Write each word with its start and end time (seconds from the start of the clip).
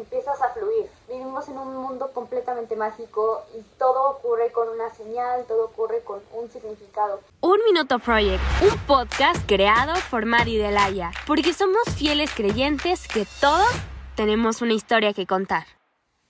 empiezas 0.00 0.40
a 0.42 0.50
fluir. 0.50 0.90
Vivimos 1.08 1.48
en 1.48 1.58
un 1.58 1.76
mundo 1.76 2.10
completamente 2.12 2.76
mágico 2.76 3.44
y 3.54 3.62
todo 3.78 4.10
ocurre 4.10 4.50
con 4.52 4.68
una 4.68 4.90
señal, 4.94 5.44
todo 5.46 5.66
ocurre 5.66 6.00
con 6.00 6.20
un 6.32 6.50
significado. 6.50 7.20
Un 7.40 7.58
Minuto 7.66 7.98
Project, 7.98 8.42
un 8.62 8.78
podcast 8.86 9.46
creado 9.46 9.94
por 10.10 10.26
Mari 10.26 10.56
Delaya, 10.56 11.10
porque 11.26 11.52
somos 11.52 11.82
fieles 11.96 12.32
creyentes 12.34 13.06
que 13.06 13.26
todos 13.40 13.70
tenemos 14.16 14.62
una 14.62 14.72
historia 14.72 15.12
que 15.12 15.26
contar. 15.26 15.64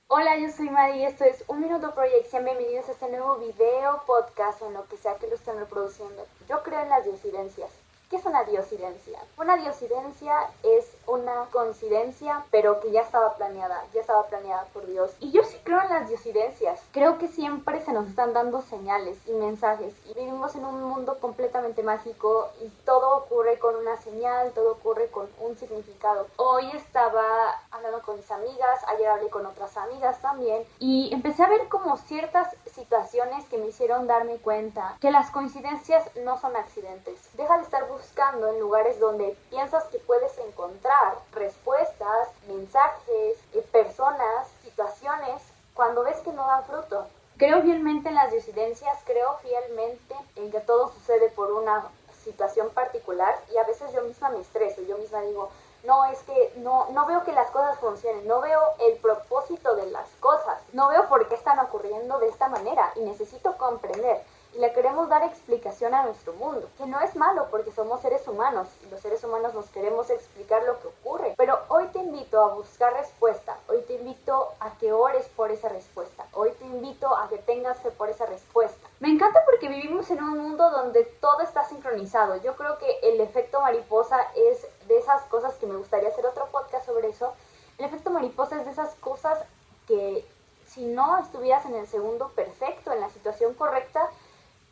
Hola, 0.08 0.36
yo 0.38 0.50
soy 0.50 0.68
Mari 0.70 0.98
y 0.98 1.04
esto 1.04 1.24
es 1.24 1.44
Un 1.46 1.60
Minuto 1.60 1.94
Project. 1.94 2.28
Sean 2.28 2.44
bienvenidos 2.44 2.88
a 2.88 2.92
este 2.92 3.08
nuevo 3.08 3.36
video, 3.36 4.02
podcast 4.06 4.60
o 4.62 4.66
en 4.66 4.74
lo 4.74 4.84
que 4.88 4.96
sea 4.96 5.14
que 5.14 5.28
lo 5.28 5.36
estén 5.36 5.56
reproduciendo. 5.56 6.26
Yo 6.48 6.64
creo 6.64 6.80
en 6.80 6.88
las 6.88 7.04
diosidencias. 7.04 7.70
¿Qué 8.10 8.16
es 8.16 8.26
una 8.26 8.42
diosidencia? 8.42 9.20
Una 9.38 9.56
diosidencia 9.56 10.34
es 10.64 10.96
una 11.06 11.46
coincidencia, 11.52 12.44
pero 12.50 12.80
que 12.80 12.90
ya 12.90 13.02
estaba 13.02 13.34
planeada, 13.34 13.84
ya 13.94 14.00
estaba 14.00 14.26
planeada 14.26 14.64
por 14.72 14.84
Dios. 14.84 15.12
Y 15.20 15.30
yo 15.30 15.44
sí 15.44 15.56
creo 15.62 15.80
en 15.80 15.90
las 15.90 16.08
diosidencias. 16.08 16.80
Creo 16.90 17.18
que 17.18 17.28
siempre 17.28 17.80
se 17.80 17.92
nos 17.92 18.08
están 18.08 18.32
dando 18.32 18.62
señales 18.62 19.16
y 19.28 19.32
mensajes. 19.34 19.94
Y 20.06 20.14
vivimos 20.14 20.56
en 20.56 20.64
un 20.64 20.82
mundo 20.82 21.18
completamente 21.20 21.84
mágico 21.84 22.48
y 22.60 22.68
todo 22.84 23.16
ocurre 23.18 23.60
con 23.60 23.76
una 23.76 23.96
señal, 23.98 24.50
todo 24.54 24.72
ocurre 24.72 25.06
con 25.06 25.28
un 25.38 25.56
significado. 25.56 26.26
Hoy 26.34 26.68
estaba 26.74 27.60
hablando 27.70 28.02
con 28.02 28.16
mis 28.16 28.30
amigas, 28.32 28.82
ayer 28.88 29.06
hablé 29.06 29.28
con 29.28 29.46
otras 29.46 29.76
amigas 29.76 30.20
también 30.20 30.64
y 30.80 31.14
empecé 31.14 31.44
a 31.44 31.48
ver 31.48 31.68
como 31.68 31.96
ciertas 31.96 32.56
situaciones 32.66 33.44
que 33.46 33.58
me 33.58 33.68
hicieron 33.68 34.08
darme 34.08 34.38
cuenta 34.38 34.96
que 35.00 35.12
las 35.12 35.30
coincidencias 35.30 36.10
no 36.16 36.40
son 36.40 36.56
accidentes. 36.56 37.30
Deja 37.36 37.56
de 37.56 37.62
estar 37.62 37.82
buscando 37.82 37.99
en 38.48 38.60
lugares 38.60 39.00
donde 39.00 39.36
piensas 39.50 39.84
que 39.84 39.98
puedes 39.98 40.36
encontrar 40.38 41.18
respuestas, 41.32 42.28
mensajes, 42.48 43.38
eh, 43.54 43.66
personas, 43.72 44.48
situaciones, 44.62 45.42
cuando 45.74 46.02
ves 46.02 46.18
que 46.18 46.32
no 46.32 46.46
dan 46.46 46.64
fruto. 46.64 47.06
Creo 47.36 47.62
fielmente 47.62 48.08
en 48.08 48.14
las 48.14 48.32
disidencias, 48.32 48.98
creo 49.06 49.36
fielmente 49.38 50.14
en 50.36 50.50
que 50.50 50.60
todo 50.60 50.92
sucede 50.92 51.30
por 51.30 51.52
una 51.52 51.88
situación 52.22 52.68
particular 52.70 53.34
y 53.52 53.56
a 53.56 53.64
veces 53.64 53.92
yo 53.92 54.02
misma 54.02 54.28
me 54.28 54.40
estreso, 54.40 54.82
yo 54.82 54.98
misma 54.98 55.22
digo, 55.22 55.48
no, 55.84 56.04
es 56.04 56.18
que 56.20 56.52
no, 56.56 56.88
no 56.90 57.06
veo 57.06 57.24
que 57.24 57.32
las 57.32 57.50
cosas 57.50 57.78
funcionen, 57.78 58.28
no 58.28 58.42
veo 58.42 58.60
el 58.80 58.98
propósito 58.98 59.74
de 59.76 59.86
las 59.86 60.08
cosas, 60.20 60.60
no 60.74 60.88
veo 60.88 61.08
por 61.08 61.28
qué 61.28 61.34
están 61.34 61.58
ocurriendo 61.58 62.18
de 62.18 62.28
esta 62.28 62.48
manera 62.48 62.92
y 62.96 63.00
necesito 63.00 63.56
comprender 63.56 64.22
y 64.54 64.58
le 64.58 64.72
queremos 64.72 65.08
dar 65.08 65.22
explicación 65.22 65.94
a 65.94 66.04
nuestro 66.04 66.32
mundo, 66.34 66.68
que 66.76 66.86
no 66.86 67.00
es 67.00 67.14
malo 67.16 67.46
porque 67.50 67.70
somos 67.70 68.00
seres 68.00 68.26
humanos 68.26 68.68
y 68.84 68.90
los 68.90 69.00
seres 69.00 69.22
humanos 69.22 69.54
nos 69.54 69.70
queremos 69.70 70.10
explicar 70.10 70.62
lo 70.64 70.80
que 70.80 70.88
ocurre. 70.88 71.34
Pero 71.36 71.58
hoy 71.68 71.86
te 71.88 71.98
invito 71.98 72.42
a 72.42 72.54
buscar 72.54 72.92
respuesta, 72.94 73.56
hoy 73.68 73.82
te 73.82 73.94
invito 73.94 74.48
a 74.60 74.70
que 74.78 74.92
ores 74.92 75.28
por 75.36 75.50
esa 75.50 75.68
respuesta, 75.68 76.26
hoy 76.32 76.50
te 76.58 76.64
invito 76.64 77.16
a 77.16 77.28
que 77.28 77.38
tengas 77.38 77.78
fe 77.78 77.90
por 77.90 78.08
esa 78.08 78.26
respuesta. 78.26 78.88
Me 78.98 79.08
encanta 79.08 79.40
porque 79.44 79.68
vivimos 79.68 80.10
en 80.10 80.22
un 80.22 80.38
mundo 80.38 80.70
donde 80.70 81.04
todo 81.04 81.40
está 81.40 81.64
sincronizado. 81.64 82.36
Yo 82.36 82.56
creo 82.56 82.78
que 82.78 82.98
el 83.02 83.20
efecto 83.20 83.60
mariposa 83.60 84.18
es 84.34 84.66
de 84.88 84.98
esas 84.98 85.22
cosas 85.24 85.54
que 85.54 85.66
me 85.66 85.76
gustaría 85.76 86.08
hacer 86.08 86.26
otro 86.26 86.46
podcast 86.46 86.86
sobre 86.86 87.08
eso. 87.08 87.34
El 87.78 87.84
efecto 87.86 88.10
mariposa 88.10 88.58
es 88.58 88.64
de 88.64 88.72
esas 88.72 88.94
cosas 88.96 89.38
que 89.86 90.26
si 90.66 90.84
no 90.84 91.18
estuvieras 91.18 91.64
en 91.66 91.74
el 91.74 91.86
segundo 91.86 92.28
perfecto, 92.30 92.92
en 92.92 93.00
la 93.00 93.10
situación 93.10 93.54
correcta, 93.54 94.08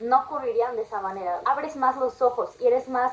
no 0.01 0.21
ocurrirían 0.21 0.77
de 0.77 0.83
esa 0.83 1.01
manera. 1.01 1.41
Abres 1.45 1.77
más 1.77 1.97
los 1.97 2.23
ojos 2.23 2.51
y 2.61 2.67
eres 2.67 2.89
más 2.89 3.13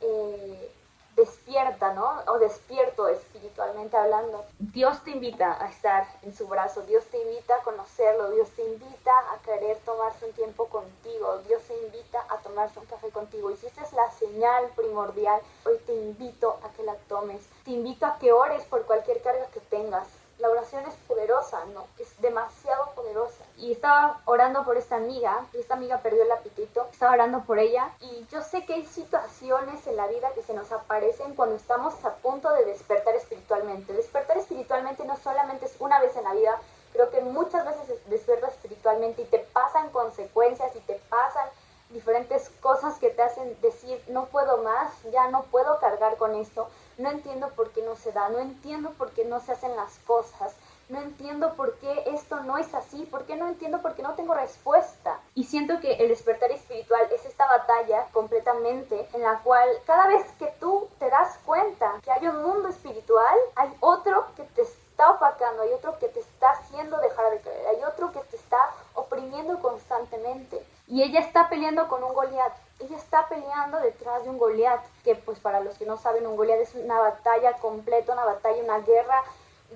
eh, 0.00 0.72
despierta, 1.16 1.92
¿no? 1.92 2.22
O 2.28 2.38
despierto 2.38 3.08
espiritualmente 3.08 3.96
hablando. 3.96 4.44
Dios 4.58 5.02
te 5.04 5.10
invita 5.10 5.62
a 5.62 5.68
estar 5.68 6.06
en 6.22 6.34
su 6.34 6.46
brazo, 6.46 6.82
Dios 6.82 7.04
te 7.06 7.20
invita 7.20 7.56
a 7.56 7.62
conocerlo, 7.62 8.30
Dios 8.30 8.48
te 8.50 8.64
invita 8.64 9.12
a 9.32 9.38
querer 9.42 9.78
tomarse 9.78 10.24
un 10.24 10.32
tiempo 10.32 10.66
contigo, 10.66 11.38
Dios 11.46 11.62
te 11.62 11.76
invita 11.82 12.24
a 12.28 12.38
tomarse 12.38 12.78
un 12.78 12.86
café 12.86 13.10
contigo. 13.10 13.50
Y 13.50 13.56
si 13.56 13.66
esta 13.66 13.82
es 13.82 13.92
la 13.92 14.10
señal 14.12 14.68
primordial, 14.76 15.40
hoy 15.66 15.78
te 15.86 15.94
invito 15.94 16.58
a 16.62 16.70
que 16.70 16.84
la 16.84 16.94
tomes. 17.08 17.42
Te 17.64 17.72
invito 17.72 18.06
a 18.06 18.18
que 18.18 18.32
ores 18.32 18.64
por 18.64 18.86
cualquier 18.86 19.20
carga 19.20 19.46
que 19.46 19.60
tengas 19.60 20.06
la 20.40 20.48
oración 20.48 20.84
es 20.86 20.94
poderosa, 21.06 21.64
¿no? 21.66 21.86
Es 21.98 22.20
demasiado 22.20 22.90
poderosa. 22.94 23.44
Y 23.56 23.72
estaba 23.72 24.20
orando 24.24 24.64
por 24.64 24.76
esta 24.76 24.96
amiga, 24.96 25.46
y 25.52 25.58
esta 25.58 25.74
amiga 25.74 25.98
perdió 25.98 26.22
el 26.22 26.32
apetito, 26.32 26.88
estaba 26.90 27.12
orando 27.12 27.42
por 27.44 27.58
ella, 27.58 27.90
y 28.00 28.26
yo 28.30 28.42
sé 28.42 28.64
que 28.64 28.74
hay 28.74 28.86
situaciones 28.86 29.86
en 29.86 29.96
la 29.96 30.06
vida 30.06 30.32
que 30.34 30.42
se 30.42 30.54
nos 30.54 30.72
aparecen 30.72 31.34
cuando 31.34 31.56
estamos 31.56 31.94
a 32.04 32.14
punto 32.16 32.50
de 32.52 32.64
despertar 32.64 33.14
espiritualmente. 33.14 33.92
Despertar 33.92 34.38
espiritualmente 34.38 35.04
no 35.04 35.16
solamente 35.18 35.66
es 35.66 35.76
una 35.78 36.00
vez 36.00 36.16
en 36.16 36.24
la 36.24 36.32
vida, 36.32 36.58
creo 36.92 37.10
que 37.10 37.20
muchas 37.20 37.64
veces 37.64 38.00
despiertas 38.06 38.54
espiritualmente 38.54 39.22
y 39.22 39.26
te 39.26 39.38
pasan 39.38 39.90
consecuencias 39.90 40.74
y 40.74 40.80
te 40.80 40.94
pasan 41.08 41.48
diferentes 41.90 42.50
cosas 42.60 42.98
que 42.98 43.10
te 43.10 43.22
hacen 43.22 43.60
decir, 43.60 44.02
no 44.08 44.26
puedo 44.26 44.58
más, 44.62 44.92
ya 45.12 45.28
no 45.28 45.42
puedo 45.44 45.78
cargar 45.78 46.16
con 46.16 46.34
esto, 46.34 46.68
no 46.98 47.10
entiendo 47.10 47.48
por 47.50 47.70
qué 47.70 47.82
no 47.82 47.96
se 47.96 48.12
da, 48.12 48.28
no 48.28 48.38
entiendo 48.38 48.90
por 48.90 49.10
qué 49.10 49.24
no 49.24 49.40
se 49.40 49.52
hacen 49.52 49.74
las 49.76 49.98
cosas, 50.06 50.54
no 50.90 51.00
entiendo 51.00 51.54
por 51.54 51.74
qué 51.76 52.04
esto 52.06 52.40
no 52.40 52.58
es 52.58 52.74
así, 52.74 53.06
por 53.06 53.24
qué 53.24 53.36
no 53.36 53.46
entiendo 53.46 53.80
por 53.80 53.94
qué 53.94 54.02
no 54.02 54.14
tengo 54.14 54.34
respuesta. 54.34 55.20
Y 55.34 55.44
siento 55.44 55.80
que 55.80 55.94
el 55.94 56.08
despertar 56.08 56.50
espiritual 56.50 57.02
es 57.12 57.24
esta 57.24 57.46
batalla 57.46 58.08
completamente 58.12 59.08
en 59.14 59.22
la 59.22 59.38
cual 59.38 59.68
cada 59.86 60.08
vez 60.08 60.26
que 60.38 60.52
tú 60.58 60.88
te 60.98 61.08
das 61.08 61.38
cuenta 61.46 62.00
que 62.02 62.10
hay 62.10 62.26
un 62.26 62.42
mundo 62.42 62.68
espiritual, 62.68 63.38
hay 63.54 63.72
otro 63.80 64.26
que 64.36 64.42
te 64.42 64.62
está 64.62 65.12
opacando, 65.12 65.62
hay 65.62 65.72
otro 65.72 65.98
que 65.98 66.08
te 66.08 66.20
está 66.20 66.50
haciendo 66.50 66.98
dejar 66.98 67.30
de 67.30 67.40
creer, 67.40 67.66
hay 67.68 67.84
otro 67.84 68.12
que 68.12 68.20
te 68.20 68.36
está 68.36 68.58
oprimiendo 68.94 69.60
constantemente. 69.60 70.66
Y 71.00 71.02
ella 71.02 71.20
está 71.20 71.48
peleando 71.48 71.88
con 71.88 72.04
un 72.04 72.12
Goliat. 72.12 72.52
Ella 72.78 72.98
está 72.98 73.26
peleando 73.26 73.80
detrás 73.80 74.22
de 74.22 74.28
un 74.28 74.36
Goliat, 74.36 74.84
que 75.02 75.14
pues 75.14 75.38
para 75.38 75.60
los 75.60 75.78
que 75.78 75.86
no 75.86 75.96
saben, 75.96 76.26
un 76.26 76.36
Goliat 76.36 76.60
es 76.60 76.74
una 76.74 77.00
batalla 77.00 77.54
completa, 77.54 78.12
una 78.12 78.26
batalla, 78.26 78.62
una 78.62 78.80
guerra 78.80 79.24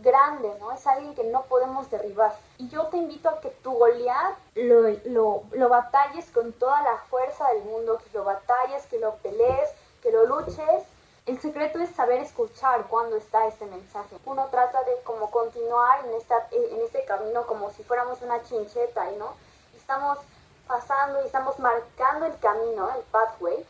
grande, 0.02 0.54
¿no? 0.60 0.70
Es 0.72 0.86
alguien 0.86 1.14
que 1.14 1.24
no 1.24 1.44
podemos 1.44 1.90
derribar. 1.90 2.36
Y 2.58 2.68
yo 2.68 2.88
te 2.88 2.98
invito 2.98 3.30
a 3.30 3.40
que 3.40 3.48
tu 3.48 3.72
Goliat 3.72 4.36
lo, 4.56 4.82
lo, 5.06 5.44
lo 5.52 5.68
batalles 5.70 6.26
con 6.26 6.52
toda 6.52 6.82
la 6.82 6.98
fuerza 7.08 7.48
del 7.54 7.64
mundo, 7.64 7.96
que 8.04 8.18
lo 8.18 8.24
batalles, 8.24 8.84
que 8.88 8.98
lo 8.98 9.14
pelees, 9.14 9.70
que 10.02 10.12
lo 10.12 10.26
luches. 10.26 10.84
El 11.24 11.40
secreto 11.40 11.78
es 11.78 11.88
saber 11.88 12.20
escuchar 12.20 12.84
cuando 12.88 13.16
está 13.16 13.46
este 13.46 13.64
mensaje. 13.64 14.18
Uno 14.26 14.48
trata 14.50 14.84
de 14.84 14.92
como 15.04 15.30
continuar 15.30 16.04
en, 16.04 16.12
esta, 16.16 16.48
en 16.50 16.82
este 16.82 17.02
camino 17.06 17.46
como 17.46 17.70
si 17.70 17.82
fuéramos 17.82 18.20
una 18.20 18.42
chincheta, 18.42 19.06
¿no? 19.12 19.32
Estamos 19.74 20.18
pasando 20.66 21.22
y 21.22 21.26
estamos 21.26 21.58
marcando 21.58 22.26
el 22.26 22.38
camino, 22.38 22.90
el 22.96 23.02
pathway, 23.04 23.66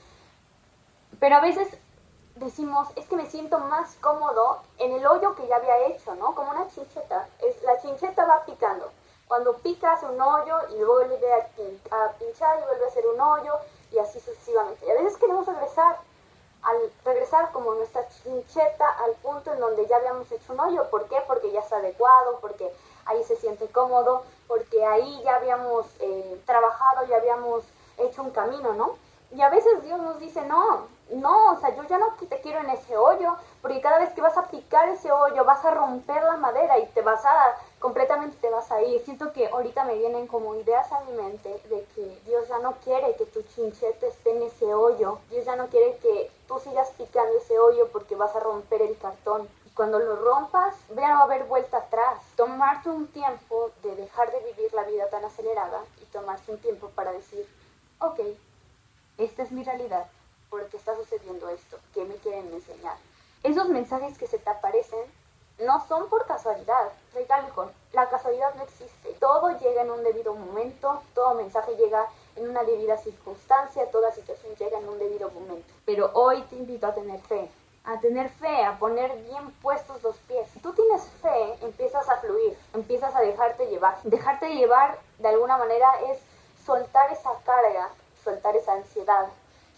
pero 1.18 1.36
a 1.36 1.40
veces 1.40 1.76
decimos, 2.36 2.88
es 2.96 3.06
que 3.06 3.16
me 3.16 3.26
siento 3.26 3.58
más 3.58 3.96
cómodo 4.00 4.62
en 4.78 4.92
el 4.92 5.06
hoyo 5.06 5.34
que 5.34 5.46
ya 5.46 5.56
había 5.56 5.86
hecho, 5.86 6.14
¿no? 6.16 6.34
Como 6.34 6.50
una 6.50 6.68
chincheta. 6.68 7.28
Es, 7.40 7.62
la 7.62 7.80
chincheta 7.80 8.24
va 8.24 8.44
picando. 8.44 8.90
Cuando 9.28 9.56
picas 9.58 10.02
un 10.02 10.20
hoyo 10.20 10.56
y 10.76 10.82
vuelve 10.82 11.32
a, 11.32 11.38
a 11.96 12.12
pinchar 12.12 12.58
y 12.60 12.66
vuelve 12.66 12.84
a 12.84 12.88
hacer 12.88 13.06
un 13.06 13.20
hoyo 13.20 13.54
y 13.92 13.98
así 13.98 14.20
sucesivamente. 14.20 14.86
Y 14.86 14.90
a 14.90 14.94
veces 14.94 15.16
queremos 15.16 15.46
regresar, 15.46 15.98
al 16.62 16.76
regresar 17.04 17.52
como 17.52 17.74
nuestra 17.74 18.06
chincheta 18.08 18.86
al 19.04 19.12
punto 19.14 19.52
en 19.52 19.60
donde 19.60 19.86
ya 19.86 19.96
habíamos 19.96 20.30
hecho 20.30 20.52
un 20.52 20.60
hoyo. 20.60 20.90
¿Por 20.90 21.08
qué? 21.08 21.22
Porque 21.26 21.52
ya 21.52 21.60
está 21.60 21.76
adecuado, 21.76 22.38
porque 22.40 22.70
ahí 23.06 23.22
se 23.24 23.36
siente 23.36 23.66
cómodo, 23.68 24.22
porque 24.46 24.84
ahí 24.84 25.22
ya 25.24 25.36
habíamos 25.36 25.86
eh, 26.00 26.40
trabajado, 26.46 27.06
ya 27.06 27.16
habíamos 27.16 27.64
hecho 27.98 28.22
un 28.22 28.30
camino, 28.30 28.74
¿no? 28.74 28.96
Y 29.34 29.40
a 29.42 29.50
veces 29.50 29.82
Dios 29.82 29.98
nos 30.00 30.20
dice, 30.20 30.42
no, 30.42 30.86
no, 31.10 31.52
o 31.52 31.60
sea, 31.60 31.74
yo 31.74 31.82
ya 31.84 31.98
no 31.98 32.14
te 32.28 32.40
quiero 32.40 32.60
en 32.60 32.70
ese 32.70 32.96
hoyo, 32.96 33.36
porque 33.60 33.80
cada 33.80 33.98
vez 33.98 34.10
que 34.10 34.20
vas 34.20 34.36
a 34.38 34.46
picar 34.46 34.88
ese 34.88 35.10
hoyo 35.10 35.44
vas 35.44 35.64
a 35.64 35.72
romper 35.72 36.22
la 36.22 36.36
madera 36.36 36.78
y 36.78 36.86
te 36.86 37.02
vas 37.02 37.24
a, 37.24 37.56
completamente 37.78 38.36
te 38.40 38.48
vas 38.48 38.70
a 38.70 38.80
ir. 38.82 39.02
Siento 39.04 39.32
que 39.32 39.48
ahorita 39.48 39.84
me 39.84 39.96
vienen 39.96 40.26
como 40.26 40.54
ideas 40.54 40.90
a 40.92 41.00
mi 41.00 41.12
mente 41.12 41.48
de 41.68 41.84
que 41.94 42.20
Dios 42.26 42.48
ya 42.48 42.58
no 42.58 42.74
quiere 42.84 43.16
que 43.16 43.26
tu 43.26 43.42
chinchete 43.42 44.08
esté 44.08 44.36
en 44.36 44.42
ese 44.42 44.72
hoyo, 44.72 45.18
Dios 45.30 45.44
ya 45.44 45.56
no 45.56 45.66
quiere 45.66 45.96
que 45.96 46.30
tú 46.46 46.58
sigas 46.60 46.90
picando 46.90 47.36
ese 47.36 47.58
hoyo 47.58 47.88
porque 47.92 48.14
vas 48.14 48.34
a 48.36 48.40
romper 48.40 48.82
el 48.82 48.96
cartón 48.98 49.48
cuando 49.74 49.98
lo 49.98 50.16
rompas, 50.16 50.76
ya 50.94 51.08
no 51.08 51.14
va 51.14 51.20
a 51.20 51.24
haber 51.24 51.44
vuelta 51.44 51.78
atrás. 51.78 52.20
Tomarte 52.36 52.88
un 52.88 53.08
tiempo 53.08 53.70
de 53.82 53.96
dejar 53.96 54.30
de 54.30 54.38
vivir 54.52 54.72
la 54.72 54.84
vida 54.84 55.08
tan 55.10 55.24
acelerada 55.24 55.82
y 56.00 56.04
tomarse 56.06 56.52
un 56.52 56.58
tiempo 56.58 56.90
para 56.90 57.12
decir, 57.12 57.46
ok, 57.98 58.20
esta 59.18 59.42
es 59.42 59.50
mi 59.52 59.64
realidad, 59.64 60.06
¿por 60.50 60.66
qué 60.68 60.76
está 60.76 60.94
sucediendo 60.94 61.48
esto? 61.48 61.78
¿Qué 61.92 62.04
me 62.04 62.14
quieren 62.16 62.52
enseñar? 62.52 62.96
Esos 63.42 63.68
mensajes 63.68 64.16
que 64.16 64.26
se 64.26 64.38
te 64.38 64.50
aparecen 64.50 65.04
no 65.58 65.84
son 65.86 66.08
por 66.08 66.26
casualidad. 66.26 66.92
Recalco, 67.12 67.70
la 67.92 68.08
casualidad 68.08 68.54
no 68.54 68.62
existe. 68.62 69.10
Todo 69.20 69.56
llega 69.58 69.82
en 69.82 69.90
un 69.90 70.02
debido 70.02 70.34
momento, 70.34 71.02
todo 71.14 71.34
mensaje 71.34 71.76
llega 71.76 72.08
en 72.36 72.48
una 72.48 72.64
debida 72.64 72.96
circunstancia, 72.98 73.90
toda 73.90 74.12
situación 74.12 74.54
llega 74.56 74.78
en 74.78 74.88
un 74.88 74.98
debido 74.98 75.30
momento. 75.30 75.72
Pero 75.84 76.10
hoy 76.14 76.42
te 76.42 76.56
invito 76.56 76.86
a 76.86 76.94
tener 76.94 77.20
fe, 77.20 77.48
a 77.84 78.00
tener 78.00 78.30
fe, 78.30 78.64
a 78.64 78.78
poner 78.78 79.14
bien 79.24 79.50
puestos 79.60 80.02
los 80.02 80.16
pies. 80.18 80.48
Si 80.52 80.58
tú 80.60 80.72
tienes 80.72 81.02
fe, 81.20 81.58
empieza 81.62 81.98
llevar. 83.66 83.98
Dejarte 84.04 84.54
llevar 84.54 84.98
de 85.18 85.28
alguna 85.28 85.58
manera 85.58 85.90
es 86.10 86.18
soltar 86.64 87.12
esa 87.12 87.30
carga, 87.44 87.90
soltar 88.22 88.56
esa 88.56 88.72
ansiedad, 88.72 89.26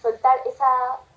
soltar 0.00 0.38
esa 0.47 0.67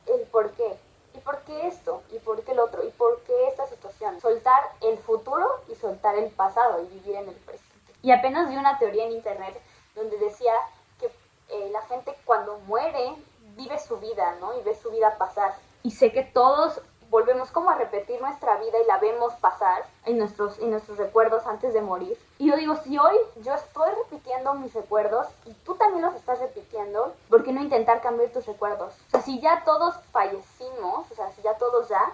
el 0.07 0.21
por 0.27 0.51
qué. 0.51 0.77
¿Y 1.13 1.19
por 1.19 1.39
qué 1.39 1.67
esto? 1.67 2.01
¿Y 2.11 2.19
por 2.19 2.43
qué 2.43 2.51
el 2.51 2.59
otro? 2.59 2.83
¿Y 2.83 2.91
por 2.91 3.19
qué 3.21 3.47
esta 3.47 3.67
situación? 3.67 4.19
Soltar 4.21 4.63
el 4.81 4.97
futuro 4.99 5.47
y 5.67 5.75
soltar 5.75 6.15
el 6.15 6.31
pasado 6.31 6.81
y 6.83 6.87
vivir 6.87 7.15
en 7.15 7.29
el 7.29 7.35
presente. 7.35 7.93
Y 8.01 8.11
apenas 8.11 8.49
vi 8.49 8.55
una 8.55 8.77
teoría 8.79 9.05
en 9.05 9.11
internet 9.11 9.59
donde 9.95 10.17
decía 10.17 10.53
que 10.99 11.07
eh, 11.49 11.69
la 11.71 11.81
gente 11.83 12.15
cuando 12.25 12.57
muere 12.59 13.15
vive 13.55 13.77
su 13.79 13.97
vida, 13.97 14.35
¿no? 14.39 14.57
Y 14.57 14.63
ve 14.63 14.75
su 14.75 14.89
vida 14.89 15.17
pasar. 15.17 15.53
Y 15.89 15.91
sé 15.91 16.11
que 16.11 16.21
todos 16.21 16.81
volvemos 17.09 17.49
como 17.49 17.71
a 17.71 17.73
repetir 17.73 18.21
nuestra 18.21 18.57
vida 18.57 18.77
y 18.79 18.85
la 18.85 18.99
vemos 18.99 19.33
pasar 19.41 19.87
en 20.05 20.19
nuestros, 20.19 20.59
en 20.59 20.69
nuestros 20.69 20.99
recuerdos 20.99 21.47
antes 21.47 21.73
de 21.73 21.81
morir. 21.81 22.15
Y 22.37 22.47
yo 22.47 22.57
digo, 22.57 22.75
si 22.75 22.99
hoy 22.99 23.15
yo 23.37 23.55
estoy 23.55 23.89
repitiendo 24.03 24.53
mis 24.53 24.71
recuerdos 24.75 25.25
y 25.47 25.53
tú 25.65 25.73
también 25.73 26.03
los 26.03 26.13
estás 26.13 26.37
repitiendo, 26.37 27.15
¿por 27.27 27.43
qué 27.43 27.51
no 27.53 27.61
intentar 27.61 28.01
cambiar 28.01 28.29
tus 28.29 28.45
recuerdos? 28.45 28.93
O 29.07 29.09
sea, 29.09 29.21
si 29.23 29.39
ya 29.39 29.63
todos 29.65 29.95
fallecimos, 30.11 31.09
o 31.11 31.15
sea, 31.15 31.31
si 31.31 31.41
ya 31.41 31.55
todos 31.55 31.89
ya 31.89 32.13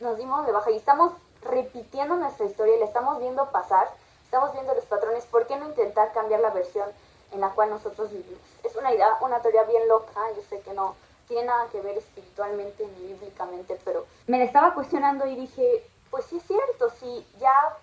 nos 0.00 0.18
dimos 0.18 0.44
de 0.44 0.52
baja 0.52 0.70
y 0.70 0.76
estamos 0.76 1.14
repitiendo 1.40 2.14
nuestra 2.16 2.44
historia 2.44 2.76
y 2.76 2.80
la 2.80 2.84
estamos 2.84 3.18
viendo 3.20 3.50
pasar, 3.52 3.88
estamos 4.22 4.52
viendo 4.52 4.74
los 4.74 4.84
patrones, 4.84 5.24
¿por 5.24 5.46
qué 5.46 5.56
no 5.56 5.64
intentar 5.64 6.12
cambiar 6.12 6.40
la 6.40 6.50
versión 6.50 6.90
en 7.32 7.40
la 7.40 7.48
cual 7.54 7.70
nosotros 7.70 8.10
vivimos? 8.10 8.42
Es 8.64 8.76
una 8.76 8.92
idea, 8.92 9.16
una 9.22 9.40
teoría 9.40 9.62
bien 9.62 9.88
loca, 9.88 10.20
yo 10.36 10.42
sé 10.42 10.60
que 10.60 10.74
no, 10.74 10.94
tiene 11.28 11.46
nada 11.46 11.68
que 11.70 11.80
ver 11.80 11.98
espiritualmente 11.98 12.86
ni 12.86 13.12
bíblicamente, 13.12 13.78
pero 13.84 14.06
me 14.26 14.42
estaba 14.42 14.74
cuestionando 14.74 15.26
y 15.26 15.36
dije, 15.36 15.86
pues 16.10 16.24
sí 16.24 16.38
es 16.38 16.42
cierto, 16.44 16.90
si 16.90 17.26
ya, 17.38 17.76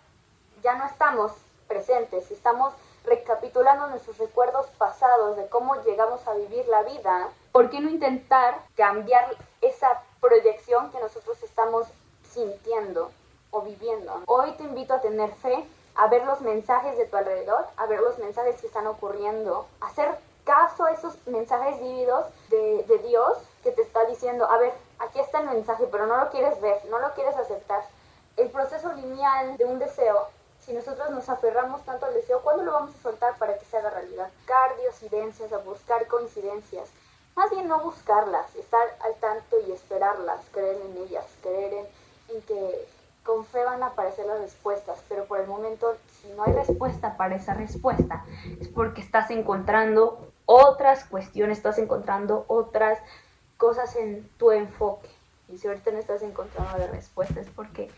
ya 0.63 0.75
no 0.75 0.85
estamos 0.85 1.31
presentes, 1.67 2.29
estamos 2.31 2.73
recapitulando 3.05 3.87
nuestros 3.87 4.17
recuerdos 4.17 4.65
pasados 4.77 5.37
de 5.37 5.47
cómo 5.47 5.75
llegamos 5.83 6.27
a 6.27 6.33
vivir 6.33 6.67
la 6.67 6.83
vida, 6.83 7.29
¿por 7.51 7.69
qué 7.69 7.79
no 7.79 7.89
intentar 7.89 8.59
cambiar 8.75 9.35
esa 9.61 10.01
proyección 10.19 10.91
que 10.91 10.99
nosotros 10.99 11.41
estamos 11.43 11.87
sintiendo 12.27 13.11
o 13.51 13.61
viviendo? 13.61 14.23
Hoy 14.25 14.51
te 14.53 14.63
invito 14.63 14.95
a 14.95 15.01
tener 15.01 15.31
fe, 15.35 15.65
a 15.93 16.07
ver 16.07 16.25
los 16.25 16.41
mensajes 16.41 16.97
de 16.97 17.05
tu 17.05 17.15
alrededor, 17.15 17.67
a 17.77 17.85
ver 17.85 18.01
los 18.01 18.17
mensajes 18.17 18.59
que 18.59 18.67
están 18.67 18.87
ocurriendo, 18.87 19.67
a 19.79 19.87
hacer 19.87 20.17
caso 20.55 20.87
esos 20.87 21.15
mensajes 21.27 21.81
vívidos 21.81 22.25
de, 22.49 22.85
de 22.87 22.97
Dios 22.99 23.37
que 23.61 23.71
te 23.71 23.81
está 23.81 24.05
diciendo, 24.05 24.49
a 24.49 24.57
ver, 24.57 24.71
aquí 24.99 25.19
está 25.19 25.41
el 25.41 25.49
mensaje, 25.49 25.85
pero 25.91 26.07
no 26.07 26.15
lo 26.15 26.29
quieres 26.29 26.61
ver, 26.61 26.85
no 26.85 26.99
lo 26.99 27.13
quieres 27.13 27.35
aceptar. 27.35 27.83
El 28.37 28.49
proceso 28.49 28.93
lineal 28.93 29.57
de 29.57 29.65
un 29.65 29.79
deseo, 29.79 30.29
si 30.61 30.71
nosotros 30.71 31.09
nos 31.09 31.27
aferramos 31.27 31.83
tanto 31.83 32.05
al 32.05 32.13
deseo, 32.13 32.39
¿cuándo 32.41 32.63
lo 32.63 32.71
vamos 32.71 32.95
a 32.95 33.03
soltar 33.03 33.37
para 33.37 33.57
que 33.57 33.65
se 33.65 33.77
haga 33.77 33.89
realidad? 33.89 34.29
Buscar 34.37 34.77
diosidencias, 34.77 35.51
a 35.51 35.57
buscar 35.57 36.07
coincidencias. 36.07 36.89
Más 37.35 37.49
bien 37.49 37.67
no 37.67 37.81
buscarlas, 37.81 38.55
estar 38.55 38.95
al 39.01 39.15
tanto 39.15 39.57
y 39.67 39.73
esperarlas, 39.73 40.39
creer 40.53 40.77
en 40.77 40.97
ellas, 41.03 41.25
creer 41.41 41.73
en, 41.73 41.87
en 42.29 42.41
que 42.43 42.87
con 43.25 43.43
fe 43.43 43.63
van 43.63 43.81
a 43.81 43.87
aparecer 43.87 44.25
las 44.27 44.39
respuestas, 44.39 45.03
pero 45.09 45.25
por 45.25 45.39
el 45.39 45.47
momento, 45.47 45.97
si 46.21 46.29
no 46.29 46.43
hay 46.43 46.53
respuesta 46.53 47.17
para 47.17 47.35
esa 47.35 47.55
respuesta, 47.55 48.23
es 48.61 48.67
porque 48.67 49.01
estás 49.01 49.31
encontrando 49.31 50.31
otras 50.45 51.05
cuestiones, 51.05 51.57
estás 51.57 51.79
encontrando 51.79 52.45
otras 52.47 52.99
cosas 53.57 53.95
en 53.95 54.29
tu 54.37 54.51
enfoque. 54.51 55.09
Y 55.49 55.57
si 55.57 55.67
ahorita 55.67 55.91
no 55.91 55.97
estás 55.97 56.21
encontrando 56.21 56.77
la 56.77 56.87
respuesta 56.87 57.41
es 57.41 57.49
porque 57.49 57.89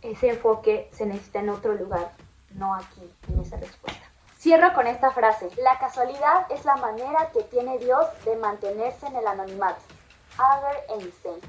ese 0.00 0.30
enfoque 0.30 0.88
se 0.92 1.04
necesita 1.04 1.40
en 1.40 1.50
otro 1.50 1.74
lugar, 1.74 2.12
no 2.54 2.74
aquí, 2.74 3.12
en 3.28 3.40
esa 3.40 3.58
respuesta. 3.58 4.02
Cierro 4.38 4.72
con 4.72 4.86
esta 4.86 5.10
frase. 5.10 5.50
La 5.62 5.78
casualidad 5.78 6.50
es 6.50 6.64
la 6.64 6.76
manera 6.76 7.30
que 7.32 7.42
tiene 7.42 7.78
Dios 7.78 8.06
de 8.24 8.36
mantenerse 8.36 9.06
en 9.06 9.16
el 9.16 9.26
anonimato. 9.26 9.80
Albert 10.38 10.90
Einstein. 10.90 11.40